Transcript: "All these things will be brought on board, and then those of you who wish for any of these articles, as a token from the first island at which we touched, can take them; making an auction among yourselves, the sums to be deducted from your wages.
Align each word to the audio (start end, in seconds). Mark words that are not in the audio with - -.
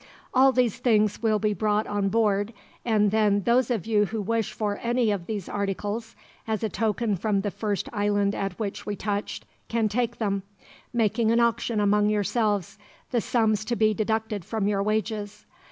"All 0.33 0.51
these 0.51 0.79
things 0.79 1.21
will 1.21 1.37
be 1.37 1.53
brought 1.53 1.85
on 1.85 2.09
board, 2.09 2.53
and 2.83 3.11
then 3.11 3.41
those 3.41 3.69
of 3.69 3.85
you 3.85 4.05
who 4.05 4.19
wish 4.19 4.51
for 4.51 4.79
any 4.81 5.11
of 5.11 5.27
these 5.27 5.47
articles, 5.47 6.15
as 6.47 6.63
a 6.63 6.69
token 6.69 7.15
from 7.15 7.41
the 7.41 7.51
first 7.51 7.87
island 7.93 8.33
at 8.33 8.57
which 8.57 8.83
we 8.83 8.95
touched, 8.95 9.45
can 9.67 9.87
take 9.87 10.17
them; 10.17 10.41
making 10.91 11.29
an 11.29 11.39
auction 11.39 11.79
among 11.79 12.09
yourselves, 12.09 12.79
the 13.11 13.21
sums 13.21 13.63
to 13.65 13.75
be 13.75 13.93
deducted 13.93 14.43
from 14.43 14.67
your 14.67 14.81
wages. 14.81 15.45